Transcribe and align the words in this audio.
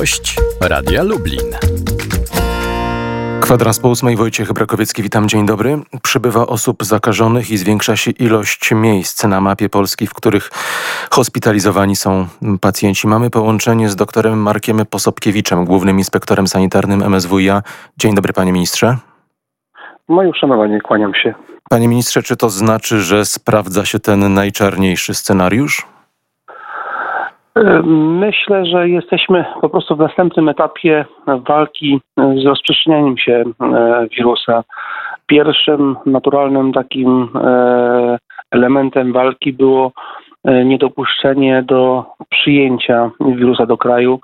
Gość 0.00 0.36
Radia 0.60 1.02
Lublin. 1.02 1.40
Kwadrans 3.40 3.80
po 3.80 3.88
ósmej, 3.88 4.16
Wojciech 4.16 4.52
Brakowiecki, 4.52 5.02
witam, 5.02 5.28
dzień 5.28 5.46
dobry. 5.46 5.78
Przybywa 6.02 6.46
osób 6.46 6.84
zakażonych 6.84 7.50
i 7.50 7.56
zwiększa 7.56 7.96
się 7.96 8.10
ilość 8.10 8.70
miejsc 8.72 9.24
na 9.24 9.40
mapie 9.40 9.68
Polski, 9.68 10.06
w 10.06 10.14
których 10.14 10.50
hospitalizowani 11.10 11.96
są 11.96 12.26
pacjenci. 12.60 13.08
Mamy 13.08 13.30
połączenie 13.30 13.88
z 13.88 13.96
doktorem 13.96 14.38
Markiem 14.38 14.86
Posobkiewiczem, 14.90 15.64
głównym 15.64 15.98
inspektorem 15.98 16.48
sanitarnym 16.48 17.02
MSWiA. 17.02 17.62
Dzień 17.98 18.14
dobry, 18.14 18.32
panie 18.32 18.52
ministrze. 18.52 18.96
Moje 20.08 20.28
uszanowanie, 20.28 20.80
kłaniam 20.80 21.14
się. 21.14 21.34
Panie 21.70 21.88
ministrze, 21.88 22.22
czy 22.22 22.36
to 22.36 22.50
znaczy, 22.50 23.00
że 23.00 23.24
sprawdza 23.24 23.84
się 23.84 24.00
ten 24.00 24.34
najczarniejszy 24.34 25.14
scenariusz? 25.14 25.95
Myślę, 28.06 28.66
że 28.66 28.88
jesteśmy 28.88 29.44
po 29.60 29.68
prostu 29.68 29.96
w 29.96 29.98
następnym 29.98 30.48
etapie 30.48 31.04
walki 31.26 32.00
z 32.16 32.46
rozprzestrzenianiem 32.46 33.18
się 33.18 33.44
wirusa. 34.16 34.64
Pierwszym 35.26 35.96
naturalnym 36.06 36.72
takim 36.72 37.28
e, 37.34 38.18
elementem 38.50 39.12
walki 39.12 39.52
było 39.52 39.92
e, 40.44 40.64
niedopuszczenie 40.64 41.62
do 41.62 42.04
przyjęcia 42.28 43.10
wirusa 43.20 43.66
do 43.66 43.76
kraju. 43.76 44.20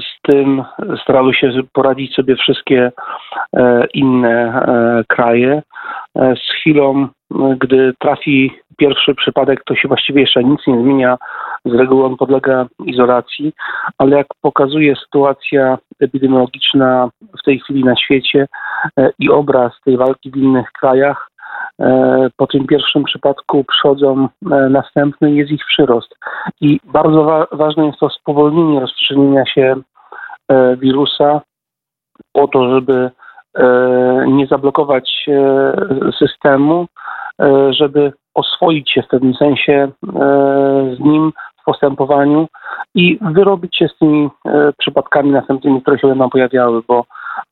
Z 0.00 0.22
tym 0.22 0.64
starały 1.02 1.34
się 1.34 1.52
poradzić 1.72 2.14
sobie 2.14 2.36
wszystkie 2.36 2.92
inne 3.94 4.66
kraje. 5.08 5.62
Z 6.14 6.52
chwilą, 6.60 7.08
gdy 7.58 7.94
trafi 7.98 8.52
pierwszy 8.76 9.14
przypadek, 9.14 9.64
to 9.64 9.74
się 9.74 9.88
właściwie 9.88 10.20
jeszcze 10.20 10.44
nic 10.44 10.60
nie 10.66 10.82
zmienia 10.82 11.16
z 11.64 11.74
reguły 11.74 12.04
on 12.04 12.16
podlega 12.16 12.66
izolacji, 12.84 13.52
ale 13.98 14.16
jak 14.16 14.26
pokazuje 14.40 14.96
sytuacja 14.96 15.78
epidemiologiczna 16.00 17.08
w 17.40 17.42
tej 17.44 17.60
chwili 17.60 17.84
na 17.84 17.96
świecie 17.96 18.46
e, 18.98 19.10
i 19.18 19.30
obraz 19.30 19.72
tej 19.84 19.96
walki 19.96 20.30
w 20.30 20.36
innych 20.36 20.72
krajach, 20.72 21.28
e, 21.30 21.35
po 22.36 22.46
tym 22.46 22.66
pierwszym 22.66 23.04
przypadku 23.04 23.64
przychodzą 23.64 24.28
e, 24.52 24.68
następne, 24.68 25.30
jest 25.30 25.50
ich 25.50 25.64
przyrost. 25.66 26.14
I 26.60 26.80
bardzo 26.84 27.24
wa 27.24 27.46
ważne 27.52 27.86
jest 27.86 27.98
to 27.98 28.10
spowolnienie 28.10 28.80
rozprzestrzenienia 28.80 29.46
się 29.46 29.76
wirusa 30.76 31.40
po 32.32 32.48
to, 32.48 32.70
żeby 32.74 33.10
nie 34.26 34.46
zablokować 34.46 35.26
systemu, 36.18 36.86
żeby 37.70 38.12
oswoić 38.34 38.90
się 38.90 39.02
w 39.02 39.08
pewnym 39.08 39.34
sensie 39.34 39.88
z 40.96 41.00
nim 41.00 41.32
postępowaniu 41.66 42.48
i 42.94 43.18
wyrobić 43.20 43.76
się 43.76 43.88
z 43.88 43.98
tymi 43.98 44.28
e, 44.46 44.72
przypadkami 44.78 45.30
następnymi, 45.30 45.82
które 45.82 45.98
się 45.98 46.08
będą 46.08 46.30
pojawiały, 46.30 46.82
bo 46.88 47.04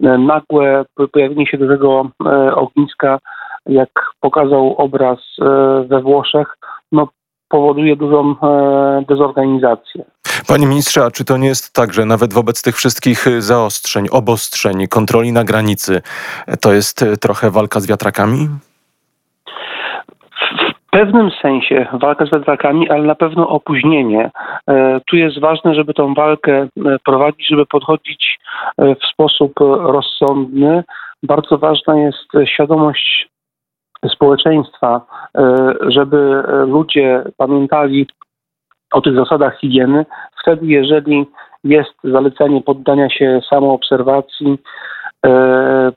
e, 0.03 0.19
nagłe 0.19 0.85
pojawienie 1.13 1.47
się 1.47 1.59
dużego 1.59 2.11
e, 2.27 2.55
ogniska, 2.55 3.19
jak 3.67 3.89
pokazał 4.21 4.75
obraz 4.77 5.19
we 5.87 6.01
Włoszech, 6.03 6.59
no, 6.93 7.09
powoduje 7.49 7.97
dużą 7.97 8.35
dezorganizację. 9.09 10.05
Panie 10.49 10.67
ministrze, 10.67 11.05
a 11.05 11.11
czy 11.11 11.25
to 11.25 11.37
nie 11.37 11.49
jest 11.49 11.73
tak, 11.73 11.93
że 11.93 12.05
nawet 12.05 12.33
wobec 12.33 12.63
tych 12.63 12.77
wszystkich 12.77 13.43
zaostrzeń, 13.43 14.07
obostrzeń, 14.13 14.87
kontroli 14.89 15.33
na 15.33 15.45
granicy, 15.45 16.03
to 16.61 16.73
jest 16.73 17.05
trochę 17.21 17.51
walka 17.51 17.81
z 17.81 17.87
wiatrakami? 17.87 18.49
pewnym 20.95 21.31
sensie 21.43 21.87
walka 21.93 22.27
z 22.27 22.31
wiatrakami, 22.33 22.91
ale 22.91 23.03
na 23.03 23.15
pewno 23.15 23.49
opóźnienie. 23.49 24.31
E, 24.69 25.01
tu 25.11 25.17
jest 25.17 25.41
ważne, 25.41 25.75
żeby 25.75 25.95
tą 25.95 26.15
walkę 26.15 26.53
e, 26.63 26.69
prowadzić, 27.05 27.49
żeby 27.49 27.67
podchodzić 27.67 28.39
e, 28.79 28.95
w 28.95 29.05
sposób 29.13 29.53
rozsądny. 29.81 30.85
Bardzo 31.23 31.59
ważna 31.59 31.99
jest 31.99 32.29
świadomość 32.45 33.29
społeczeństwa, 34.09 35.01
żeby 35.89 36.43
ludzie 36.67 37.25
pamiętali 37.37 38.07
o 38.93 39.01
tych 39.01 39.15
zasadach 39.15 39.59
higieny. 39.59 40.07
Wtedy, 40.43 40.67
jeżeli 40.67 41.27
jest 41.65 41.95
zalecenie 42.05 42.63
poddania 42.63 43.11
się 43.11 43.41
samoobserwacji, 43.51 44.59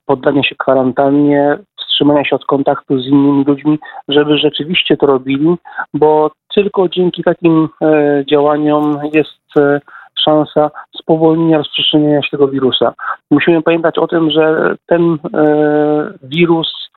poddania 0.05 0.43
się 0.43 0.55
kwarantannie, 0.55 1.57
wstrzymania 1.97 2.25
się 2.25 2.35
od 2.35 2.45
kontaktu 2.45 2.99
z 2.99 3.07
innymi 3.07 3.43
ludźmi, 3.43 3.79
żeby 4.07 4.37
rzeczywiście 4.37 4.97
to 4.97 5.05
robili, 5.05 5.55
bo 5.93 6.31
tylko 6.55 6.89
dzięki 6.89 7.23
takim 7.23 7.69
e, 7.81 8.23
działaniom 8.29 8.99
jest 9.13 9.57
e, 9.59 9.79
szansa 10.25 10.71
spowolnienia 11.01 11.57
rozprzestrzeniania 11.57 12.21
się 12.21 12.29
tego 12.31 12.47
wirusa. 12.47 12.93
Musimy 13.31 13.61
pamiętać 13.61 13.97
o 13.97 14.07
tym, 14.07 14.31
że 14.31 14.75
ten 14.85 15.17
e, 15.33 16.13
wirus 16.23 16.87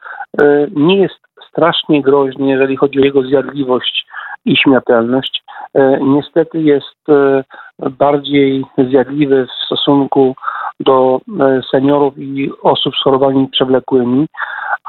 nie 0.76 0.96
jest 0.96 1.20
strasznie 1.50 2.02
groźny, 2.02 2.48
jeżeli 2.48 2.76
chodzi 2.76 3.00
o 3.00 3.04
jego 3.04 3.22
zjadliwość 3.22 4.06
i 4.44 4.56
śmiertelność. 4.56 5.42
Niestety 6.00 6.62
jest 6.62 7.06
bardziej 7.78 8.64
zjadliwy 8.90 9.46
w 9.46 9.64
stosunku 9.66 10.34
do 10.80 11.20
seniorów 11.70 12.18
i 12.18 12.50
osób 12.62 12.94
z 12.96 13.02
chorobami 13.02 13.48
przewlekłymi 13.48 14.26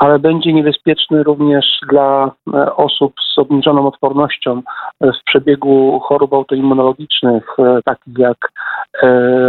ale 0.01 0.19
będzie 0.19 0.53
niebezpieczny 0.53 1.23
również 1.23 1.66
dla 1.89 2.31
e, 2.53 2.75
osób 2.75 3.13
z 3.34 3.38
obniżoną 3.38 3.88
odpornością 3.88 4.62
e, 5.01 5.12
w 5.12 5.23
przebiegu 5.25 6.00
chorób 6.00 6.33
autoimmunologicznych, 6.33 7.44
e, 7.59 7.79
takich 7.85 8.18
jak 8.18 8.38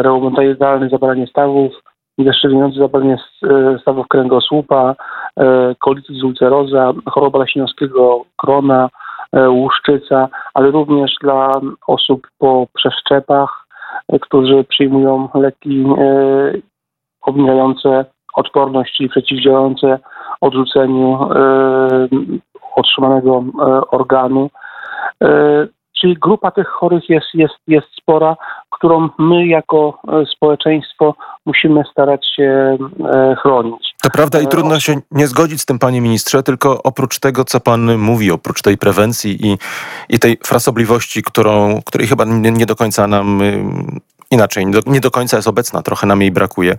reumatoidalne 0.02 0.88
zapalenie 0.88 1.26
stawów, 1.26 1.72
zeszczelniające 2.18 2.78
zapalenie 2.78 3.16
stawów 3.80 4.08
kręgosłupa, 4.08 4.94
kolitis 5.78 6.22
ulceroza, 6.22 6.92
choroba 7.06 7.38
leśniowskiego 7.38 8.24
krona, 8.36 8.88
łuszczyca, 9.48 10.28
ale 10.54 10.70
również 10.70 11.14
dla 11.20 11.60
osób 11.86 12.26
po 12.38 12.66
przeszczepach, 12.74 13.66
którzy 14.20 14.64
przyjmują 14.64 15.28
leki 15.34 15.84
obniżające 17.22 18.04
odporność, 18.34 18.96
czyli 18.96 19.08
przeciwdziałające 19.08 19.98
odrzuceniu 20.40 21.18
e, 21.22 22.08
otrzymanego 22.76 23.44
e, 23.60 23.64
organu. 23.90 24.50
E, 25.22 25.66
czyli 26.00 26.14
grupa 26.14 26.50
tych 26.50 26.68
chorych 26.68 27.08
jest, 27.08 27.26
jest, 27.34 27.54
jest 27.66 27.86
spora, 27.96 28.36
którą 28.82 29.08
my 29.18 29.46
jako 29.46 29.98
społeczeństwo 30.36 31.14
musimy 31.46 31.82
starać 31.92 32.26
się 32.36 32.78
chronić. 33.42 33.94
To 34.02 34.10
prawda 34.10 34.40
i 34.40 34.46
trudno 34.46 34.80
się 34.80 34.94
nie 35.10 35.26
zgodzić 35.26 35.60
z 35.60 35.66
tym, 35.66 35.78
panie 35.78 36.00
ministrze, 36.00 36.42
tylko 36.42 36.82
oprócz 36.82 37.18
tego, 37.18 37.44
co 37.44 37.60
pan 37.60 37.98
mówi, 37.98 38.30
oprócz 38.30 38.62
tej 38.62 38.78
prewencji 38.78 39.46
i, 39.46 39.58
i 40.08 40.18
tej 40.18 40.38
frasobliwości, 40.44 41.22
którą, 41.22 41.82
której 41.86 42.06
chyba 42.08 42.24
nie, 42.24 42.50
nie 42.50 42.66
do 42.66 42.76
końca 42.76 43.06
nam 43.06 43.40
inaczej, 44.30 44.66
nie 44.86 45.00
do 45.00 45.10
końca 45.10 45.36
jest 45.36 45.48
obecna, 45.48 45.82
trochę 45.82 46.06
nam 46.06 46.20
jej 46.20 46.30
brakuje. 46.30 46.76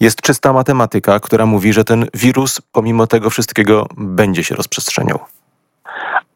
Jest 0.00 0.20
czysta 0.20 0.52
matematyka, 0.52 1.20
która 1.20 1.46
mówi, 1.46 1.72
że 1.72 1.84
ten 1.84 2.06
wirus 2.14 2.60
pomimo 2.72 3.06
tego 3.06 3.30
wszystkiego 3.30 3.86
będzie 3.96 4.44
się 4.44 4.54
rozprzestrzeniał. 4.54 5.18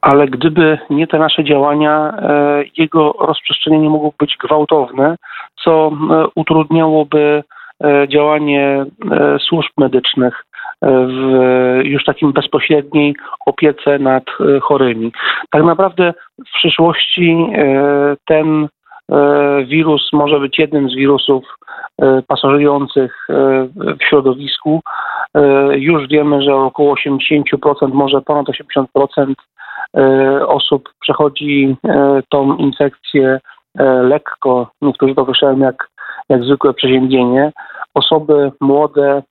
Ale 0.00 0.26
gdyby 0.26 0.78
nie 0.90 1.06
te 1.06 1.18
nasze 1.18 1.44
działania, 1.44 2.12
e, 2.18 2.64
jego 2.76 3.12
rozprzestrzenienie 3.20 3.90
mogło 3.90 4.12
być 4.18 4.36
gwałtowne, 4.36 5.16
co 5.64 5.90
e, 6.10 6.26
utrudniałoby 6.34 7.42
e, 7.84 8.08
działanie 8.08 8.84
służb 9.48 9.70
medycznych 9.78 10.44
w 10.82 11.80
już 11.84 12.04
takim 12.04 12.32
bezpośredniej 12.32 13.14
opiece 13.46 13.98
nad 13.98 14.24
chorymi. 14.62 15.12
Tak 15.50 15.62
naprawdę 15.62 16.14
w 16.48 16.52
przyszłości 16.58 17.46
ten 18.26 18.68
wirus 19.66 20.12
może 20.12 20.40
być 20.40 20.58
jednym 20.58 20.90
z 20.90 20.94
wirusów 20.94 21.44
pasożyrujących 22.26 23.26
e, 23.30 23.34
w 24.00 24.04
środowisku. 24.08 24.80
Już 25.70 26.08
wiemy, 26.08 26.42
że 26.42 26.54
około 26.54 26.94
80%, 26.94 27.92
może 27.92 28.22
ponad 28.22 28.46
80% 28.46 29.34
osób 30.46 30.88
przechodzi 31.00 31.76
tą 32.28 32.56
infekcję 32.56 33.40
lekko. 34.02 34.70
Niektórzy 34.82 35.14
to 35.14 35.22
określają 35.22 35.58
jak, 35.58 35.88
jak 36.28 36.44
zwykłe 36.44 36.74
przeziębienie. 36.74 37.52
Osoby 37.94 38.52
młode, 38.60 39.22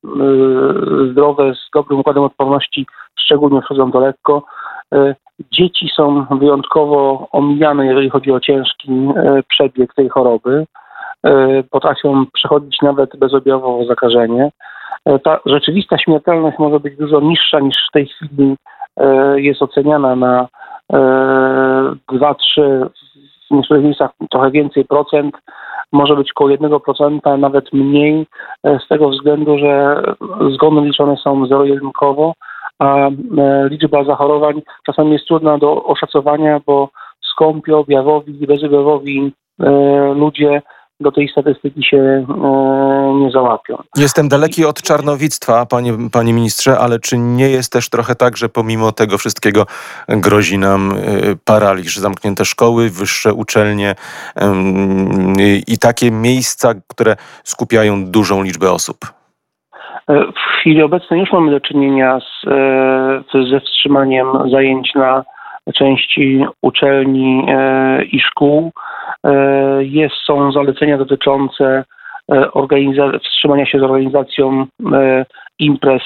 zdrowe, 1.12 1.54
z 1.56 1.70
dobrym 1.74 2.00
układem 2.00 2.24
odporności 2.24 2.86
szczególnie 3.26 3.60
przechodzą 3.60 3.92
to 3.92 4.00
lekko. 4.00 4.44
E, 4.94 5.16
dzieci 5.52 5.90
są 5.96 6.26
wyjątkowo 6.32 7.28
omijane, 7.32 7.86
jeżeli 7.86 8.10
chodzi 8.10 8.32
o 8.32 8.40
ciężki 8.40 8.92
e, 8.92 9.44
przebieg 9.48 9.94
tej 9.94 10.10
choroby. 10.10 10.66
E, 11.24 11.64
potrafią 11.64 12.26
przechodzić 12.34 12.82
nawet 12.82 13.18
bezobjawowo 13.18 13.86
zakażenie. 13.86 14.52
Ta 15.24 15.40
rzeczywista 15.46 15.98
śmiertelność 15.98 16.60
może 16.60 16.80
być 16.80 16.98
dużo 16.98 17.20
niższa 17.20 17.60
niż 17.60 17.76
w 17.90 17.92
tej 17.92 18.08
chwili 18.08 18.56
jest 19.36 19.62
oceniana 19.62 20.16
na 20.16 20.48
2-3, 22.12 22.90
w 23.52 23.56
niektórych 23.56 23.84
miejscach 23.84 24.12
trochę 24.32 24.52
więcej 24.52 24.86
procent, 24.86 25.36
może 25.92 26.16
być 26.16 26.32
około 26.32 26.50
1%, 26.50 27.38
nawet 27.40 27.74
mniej, 27.74 28.28
z 28.64 28.88
tego 28.88 29.10
względu, 29.10 29.58
że 29.58 30.04
zgony 30.54 30.82
liczone 30.82 31.18
są 31.18 31.48
zero-jedynkowo, 31.48 32.34
a 32.80 33.10
liczba 33.70 34.04
zachorowań 34.04 34.62
czasami 34.86 35.12
jest 35.12 35.26
trudna 35.26 35.58
do 35.58 35.84
oszacowania, 35.84 36.60
bo 36.66 36.90
skąpi, 37.32 37.72
objawowi 37.72 38.48
bezobjawowi 38.48 39.32
ludzie 40.16 40.62
do 41.00 41.12
tej 41.12 41.28
statystyki 41.30 41.84
się 41.84 41.98
e, 41.98 42.26
nie 43.16 43.32
załapią. 43.32 43.78
Jestem 43.98 44.30
daleki 44.30 44.66
od 44.66 44.82
czarnowictwa, 44.82 45.66
panie, 45.66 45.94
panie 46.12 46.34
ministrze, 46.34 46.80
ale 46.80 47.00
czy 47.00 47.18
nie 47.18 47.50
jest 47.50 47.74
też 47.74 47.90
trochę 47.90 48.16
tak, 48.16 48.38
że 48.38 48.50
pomimo 48.50 48.92
tego 48.92 49.18
wszystkiego 49.18 49.66
grozi 50.08 50.58
nam 50.58 50.92
e, 50.92 50.96
paraliż, 51.46 51.98
zamknięte 51.98 52.46
szkoły, 52.46 52.90
wyższe 52.90 53.34
uczelnie 53.34 53.96
i 55.68 55.78
takie 55.78 56.12
miejsca, 56.12 56.74
które 56.88 57.16
skupiają 57.44 58.06
dużą 58.06 58.44
liczbę 58.44 58.72
osób? 58.72 58.98
E, 60.10 60.26
w 60.26 60.60
chwili 60.60 60.84
obecnej 60.84 61.20
już 61.20 61.32
mamy 61.32 61.52
do 61.52 61.60
czynienia 61.60 62.20
z, 62.20 62.50
ze 63.50 63.60
wstrzymaniem 63.60 64.28
zajęć 64.52 64.96
na 64.96 65.24
części 65.74 66.46
uczelni 66.62 67.48
i 68.12 68.20
szkół. 68.20 68.72
E, 69.26 69.84
jest, 69.84 70.16
są 70.26 70.52
zalecenia 70.52 70.98
dotyczące 70.98 71.84
e, 72.32 73.20
wstrzymania 73.24 73.66
się 73.66 73.80
z 73.80 73.84
organizacją 73.84 74.66
e, 74.94 75.26
imprez 75.60 76.02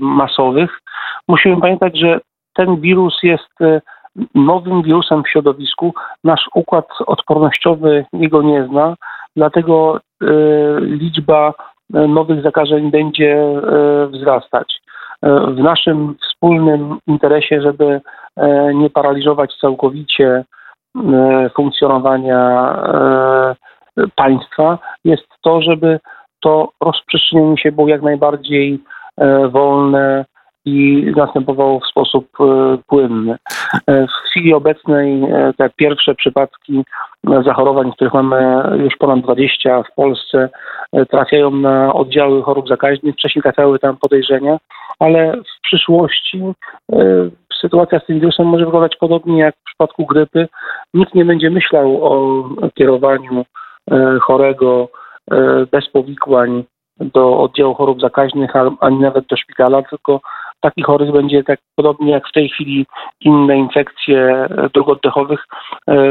masowych. 0.00 0.80
Musimy 1.28 1.60
pamiętać, 1.60 1.98
że 1.98 2.20
ten 2.54 2.80
wirus 2.80 3.18
jest 3.22 3.58
nowym 4.34 4.82
wirusem 4.82 5.22
w 5.22 5.28
środowisku. 5.28 5.94
Nasz 6.24 6.48
układ 6.54 6.88
odpornościowy 7.06 8.04
jego 8.12 8.42
nie 8.42 8.66
zna, 8.66 8.94
dlatego 9.36 10.00
liczba 10.80 11.54
nowych 11.90 12.42
zakażeń 12.42 12.90
będzie 12.90 13.36
wzrastać. 14.08 14.80
W 15.48 15.58
naszym 15.58 16.14
wspólnym 16.22 16.98
interesie, 17.06 17.62
żeby 17.62 18.00
nie 18.74 18.90
paraliżować 18.90 19.54
całkowicie 19.60 20.44
funkcjonowania 21.56 22.72
e, 23.98 24.04
państwa 24.16 24.78
jest 25.04 25.26
to, 25.42 25.62
żeby 25.62 26.00
to 26.40 26.68
rozprzestrzenienie 26.80 27.58
się 27.58 27.72
było 27.72 27.88
jak 27.88 28.02
najbardziej 28.02 28.80
e, 29.16 29.48
wolne 29.48 30.24
i 30.66 31.06
następowało 31.16 31.80
w 31.80 31.86
sposób 31.86 32.28
płynny. 32.86 33.36
W 33.88 34.28
chwili 34.30 34.54
obecnej 34.54 35.22
te 35.58 35.70
pierwsze 35.76 36.14
przypadki 36.14 36.84
zachorowań, 37.44 37.92
których 37.92 38.14
mamy 38.14 38.62
już 38.76 38.96
ponad 38.96 39.20
20 39.20 39.82
w 39.82 39.94
Polsce, 39.94 40.48
trafiają 41.10 41.50
na 41.50 41.94
oddziały 41.94 42.42
chorób 42.42 42.68
zakaźnych. 42.68 43.14
Wcześniej 43.14 43.42
trafiały 43.42 43.78
tam 43.78 43.96
podejrzenia, 43.96 44.58
ale 44.98 45.32
w 45.36 45.62
przyszłości 45.62 46.42
sytuacja 47.64 48.00
z 48.00 48.06
tym 48.06 48.20
wirusem 48.20 48.46
może 48.46 48.64
wyglądać 48.64 48.96
podobnie 48.96 49.38
jak 49.38 49.54
w 49.54 49.64
przypadku 49.64 50.06
grypy. 50.06 50.48
Nikt 50.94 51.14
nie 51.14 51.24
będzie 51.24 51.50
myślał 51.50 52.04
o 52.04 52.44
kierowaniu 52.74 53.44
e, 53.90 54.18
chorego 54.20 54.88
e, 55.30 55.66
bez 55.72 55.88
powikłań 55.88 56.64
do 57.00 57.38
oddziału 57.38 57.74
chorób 57.74 58.00
zakaźnych, 58.00 58.50
ani 58.80 58.98
nawet 58.98 59.26
do 59.26 59.36
szpitala, 59.36 59.82
tylko 59.82 60.20
taki 60.60 60.82
chorych 60.82 61.12
będzie 61.12 61.44
tak 61.44 61.58
podobnie 61.76 62.12
jak 62.12 62.28
w 62.28 62.32
tej 62.32 62.48
chwili 62.48 62.86
inne 63.20 63.56
infekcje 63.56 64.48
dróg 64.74 64.88
oddechowych 64.88 65.40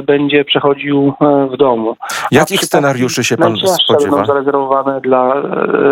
będzie 0.04 0.46
przechodził 0.46 1.14
w 1.52 1.58
domu. 1.58 1.96
Jakich 2.32 2.62
scenariuszy 2.62 3.24
się 3.24 3.38
pan 3.38 3.56
spodziewa? 3.58 4.26
zarezerwowane 4.26 5.02
dla 5.02 5.34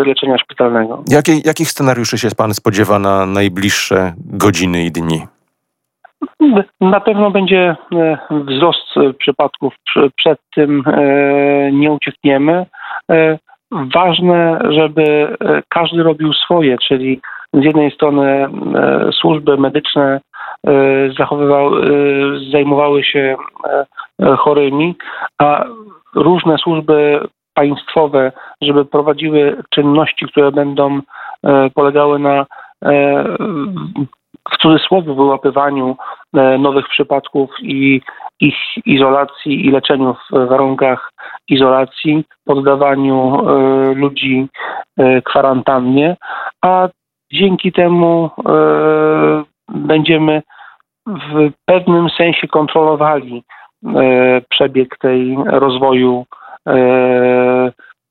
leczenia 0.06 0.38
szpitalnego. 0.38 1.02
Jakie, 1.08 1.32
jakich 1.44 1.70
scenariuszy 1.70 2.18
się 2.18 2.28
pan 2.36 2.54
spodziewa 2.54 2.98
na 2.98 3.26
najbliższe 3.26 4.12
godziny 4.18 4.84
i 4.84 4.92
dni? 4.92 5.26
Na 6.80 7.00
pewno 7.00 7.30
będzie 7.30 7.76
e, 7.94 8.18
wzrost 8.30 8.94
przypadków, 9.18 9.74
przed 10.16 10.38
tym 10.54 10.82
e, 10.86 11.72
nie 11.72 11.92
uciekniemy. 11.92 12.66
E, 13.10 13.38
ważne, 13.70 14.58
żeby 14.68 15.36
każdy 15.68 16.02
robił 16.02 16.32
swoje, 16.32 16.78
czyli 16.78 17.20
z 17.52 17.64
jednej 17.64 17.90
strony 17.90 18.48
służby 19.12 19.56
medyczne 19.56 20.20
zajmowały 22.52 23.04
się 23.04 23.36
chorymi, 24.38 24.94
a 25.38 25.64
różne 26.14 26.58
służby 26.58 27.20
państwowe, 27.54 28.32
żeby 28.62 28.84
prowadziły 28.84 29.62
czynności, 29.70 30.26
które 30.26 30.52
będą 30.52 31.00
polegały 31.74 32.18
na 32.18 32.46
w 34.50 34.56
cudzysłowie 34.56 35.14
wyłapywaniu 35.14 35.96
e, 36.34 36.58
nowych 36.58 36.88
przypadków 36.88 37.50
i 37.62 38.00
ich 38.40 38.56
izolacji 38.86 39.66
i 39.66 39.70
leczeniu 39.70 40.14
w 40.14 40.48
warunkach 40.48 41.12
izolacji, 41.48 42.24
poddawaniu 42.44 43.48
e, 43.48 43.94
ludzi 43.94 44.46
e, 44.98 45.22
kwarantannie, 45.22 46.16
a 46.62 46.88
dzięki 47.32 47.72
temu 47.72 48.30
będziemy 49.68 50.42
w 51.06 51.50
pewnym 51.64 52.10
sensie 52.10 52.48
kontrolowali 52.48 53.42
przebieg 54.48 54.98
tej 54.98 55.36
rozwoju 55.46 56.26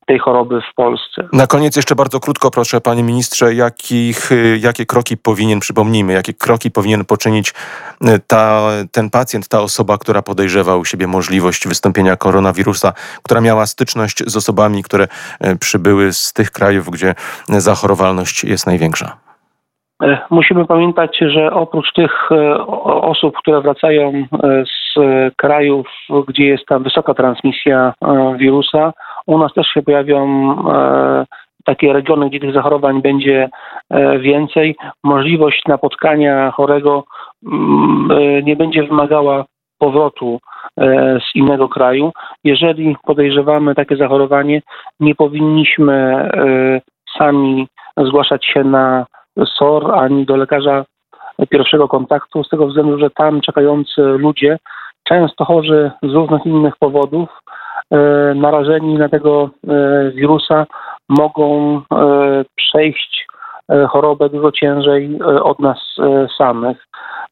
tej 0.06 0.18
choroby 0.18 0.60
w 0.60 0.74
Polsce. 0.74 1.28
Na 1.32 1.46
koniec 1.46 1.76
jeszcze 1.76 1.94
bardzo 1.94 2.20
krótko 2.20 2.50
proszę, 2.50 2.80
panie 2.80 3.02
ministrze, 3.02 3.54
jakich, 3.54 4.32
y, 4.32 4.58
jakie 4.62 4.86
kroki 4.86 5.16
powinien, 5.16 5.60
przypomnijmy, 5.60 6.12
jakie 6.12 6.32
kroki 6.34 6.70
powinien 6.70 7.04
poczynić 7.04 7.50
y, 7.50 7.54
ta, 8.26 8.68
ten 8.92 9.10
pacjent, 9.10 9.48
ta 9.48 9.60
osoba, 9.60 9.98
która 9.98 10.22
podejrzewa 10.22 10.76
u 10.76 10.84
siebie 10.84 11.06
możliwość 11.06 11.68
wystąpienia 11.68 12.16
koronawirusa, 12.16 12.92
która 13.22 13.40
miała 13.40 13.66
styczność 13.66 14.18
z 14.26 14.36
osobami, 14.36 14.82
które 14.82 15.04
y, 15.04 15.58
przybyły 15.58 16.12
z 16.12 16.32
tych 16.32 16.50
krajów, 16.50 16.90
gdzie 16.90 17.14
zachorowalność 17.48 18.44
jest 18.44 18.66
największa? 18.66 19.16
E, 20.02 20.18
musimy 20.30 20.66
pamiętać, 20.66 21.18
że 21.20 21.52
oprócz 21.52 21.92
tych 21.92 22.32
e, 22.32 22.66
osób, 22.84 23.36
które 23.36 23.60
wracają 23.60 24.12
e, 24.42 24.64
z 24.64 25.00
krajów, 25.36 25.86
gdzie 26.28 26.44
jest 26.44 26.66
ta 26.66 26.78
wysoka 26.78 27.14
transmisja 27.14 27.94
wirusa, 28.36 28.92
u 29.26 29.38
nas 29.38 29.52
też 29.52 29.66
się 29.66 29.82
pojawią 29.82 30.26
e, 30.72 31.26
takie 31.64 31.92
regiony, 31.92 32.28
gdzie 32.28 32.40
tych 32.40 32.54
zachorowań 32.54 33.02
będzie 33.02 33.48
e, 33.90 34.18
więcej. 34.18 34.76
Możliwość 35.04 35.62
napotkania 35.68 36.50
chorego 36.50 37.04
mm, 37.46 38.10
e, 38.10 38.42
nie 38.42 38.56
będzie 38.56 38.82
wymagała 38.82 39.44
powrotu 39.78 40.40
z 41.20 41.34
innego 41.34 41.68
kraju. 41.68 42.12
Jeżeli 42.44 42.96
podejrzewamy 43.06 43.74
takie 43.74 43.96
zachorowanie, 43.96 44.62
nie 45.00 45.14
powinniśmy 45.14 46.28
sami 47.18 47.68
zgłaszać 47.96 48.46
się 48.46 48.64
na 48.64 49.06
SOR 49.58 49.94
ani 49.94 50.26
do 50.26 50.36
lekarza 50.36 50.84
pierwszego 51.48 51.88
kontaktu, 51.88 52.44
z 52.44 52.48
tego 52.48 52.66
względu, 52.66 52.98
że 52.98 53.10
tam 53.10 53.40
czekający 53.40 54.02
ludzie, 54.02 54.58
często 55.04 55.44
chorzy 55.44 55.90
z 56.02 56.12
różnych 56.12 56.46
innych 56.46 56.76
powodów, 56.76 57.28
narażeni 58.34 58.94
na 58.94 59.08
tego 59.08 59.50
e, 59.68 60.10
wirusa 60.10 60.66
mogą 61.08 61.76
e, 61.76 62.44
przejść 62.54 63.26
chorobę 63.88 64.28
dużo 64.28 64.52
ciężej 64.52 65.18
od 65.22 65.58
nas 65.58 65.78
samych. 66.38 66.86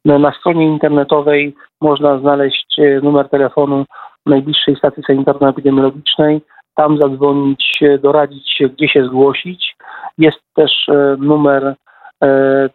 Na 0.05 0.33
stronie 0.33 0.67
internetowej 0.67 1.55
można 1.81 2.19
znaleźć 2.19 2.77
numer 3.03 3.29
telefonu 3.29 3.85
najbliższej 4.27 4.77
stacji 4.77 5.03
sanitarno-epidemiologicznej, 5.03 6.41
tam 6.75 6.99
zadzwonić, 6.99 7.81
doradzić 8.03 8.53
się, 8.53 8.69
gdzie 8.69 8.89
się 8.89 9.05
zgłosić. 9.05 9.77
Jest 10.19 10.39
też 10.55 10.87
numer 11.19 11.75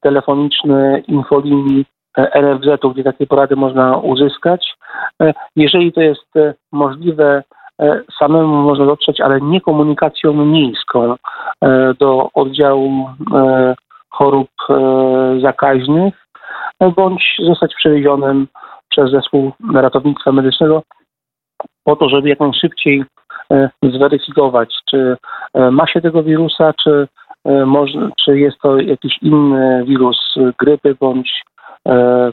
telefoniczny 0.01 1.03
infolinii 1.07 1.85
NFZ-u, 2.17 2.91
gdzie 2.91 3.03
takie 3.03 3.27
porady 3.27 3.55
można 3.55 3.97
uzyskać. 3.97 4.73
Jeżeli 5.55 5.93
to 5.93 6.01
jest 6.01 6.33
możliwe, 6.71 7.43
E, 7.43 7.64
samemu 8.19 8.55
można 8.55 8.85
dotrzeć, 8.85 9.21
ale 9.21 9.41
nie 9.41 9.61
komunikacją 9.61 10.33
miejską 10.33 11.15
e, 11.61 11.93
do 11.99 12.29
oddziału 12.33 13.09
e, 13.33 13.75
chorób 14.09 14.49
zakaźnych, 15.41 16.13
bądź 16.95 17.35
zostać 17.45 17.75
przewiezionym 17.75 18.47
przez 18.89 19.11
zespół 19.11 19.51
ratownictwa 19.73 20.31
medycznego 20.31 20.83
po 21.83 21.95
to, 21.95 22.09
żeby 22.09 22.29
jak 22.29 22.39
najszybciej 22.39 23.03
zweryfikować, 23.83 24.75
czy 24.89 25.17
ma 25.71 25.87
się 25.87 26.01
tego 26.01 26.23
wirusa, 26.23 26.73
czy, 26.83 27.07
czy 28.25 28.39
jest 28.39 28.57
to 28.59 28.77
jakiś 28.77 29.17
inny 29.21 29.85
wirus 29.85 30.35
grypy 30.59 30.95
bądź 30.99 31.43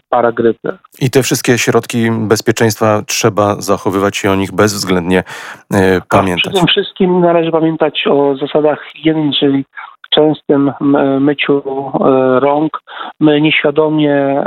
paragrypy. 0.08 0.78
I 1.00 1.10
te 1.10 1.22
wszystkie 1.22 1.58
środki 1.58 2.10
bezpieczeństwa 2.10 3.02
trzeba 3.06 3.54
zachowywać 3.54 4.24
i 4.24 4.28
o 4.28 4.34
nich 4.34 4.52
bezwzględnie 4.52 5.22
pamiętać. 6.10 6.52
Przede 6.52 6.66
wszystkim 6.66 7.20
należy 7.20 7.50
pamiętać 7.50 8.04
o 8.10 8.36
zasadach 8.36 8.84
higieny, 8.92 9.30
czyli 9.40 9.64
częstym 10.10 10.72
myciu 11.20 11.62
rąk. 12.38 12.82
My 13.20 13.40
nieświadomie 13.40 14.44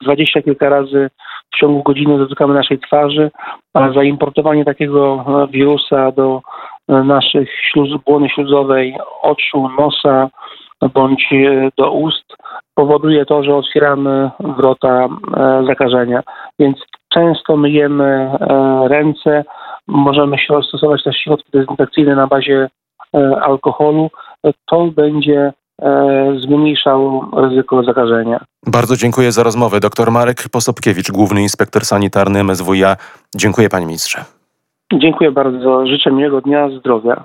dwadzieścia 0.00 0.42
kilka 0.42 0.68
razy 0.68 1.10
w 1.54 1.58
ciągu 1.58 1.82
godziny 1.82 2.18
dotykamy 2.18 2.54
naszej 2.54 2.78
twarzy, 2.78 3.30
a 3.74 3.92
zaimportowanie 3.92 4.64
takiego 4.64 5.24
wirusa 5.50 6.12
do 6.12 6.40
naszych 6.88 7.48
śluz, 7.70 7.88
błony 8.06 8.28
śluzowej, 8.28 8.96
oczu, 9.22 9.68
nosa 9.78 10.28
bądź 10.94 11.34
do 11.78 11.92
ust 11.92 12.36
powoduje 12.74 13.24
to, 13.24 13.42
że 13.42 13.56
otwieramy 13.56 14.30
wrota 14.40 15.08
zakażenia. 15.66 16.22
Więc 16.58 16.76
często 17.08 17.56
myjemy 17.56 18.30
ręce, 18.88 19.44
możemy 19.86 20.38
się 20.38 20.62
stosować 20.68 21.04
też 21.04 21.16
środki 21.16 21.50
dezynfekcyjne 21.52 22.16
na 22.16 22.26
bazie 22.26 22.68
alkoholu. 23.42 24.10
To 24.66 24.86
będzie 24.86 25.52
zmniejszał 26.40 27.24
ryzyko 27.36 27.82
zakażenia. 27.82 28.44
Bardzo 28.66 28.96
dziękuję 28.96 29.32
za 29.32 29.42
rozmowę. 29.42 29.80
Dr 29.80 30.10
Marek 30.10 30.36
Posobkiewicz, 30.52 31.10
główny 31.10 31.42
inspektor 31.42 31.84
sanitarny 31.84 32.44
MSWiA. 32.44 32.96
Dziękuję 33.36 33.68
panie 33.68 33.86
ministrze. 33.86 34.24
Dziękuję 34.92 35.30
bardzo. 35.30 35.86
Życzę 35.86 36.10
miłego 36.10 36.40
dnia, 36.40 36.68
zdrowia. 36.68 37.24